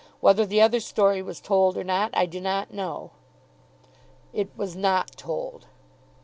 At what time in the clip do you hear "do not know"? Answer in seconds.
2.25-3.11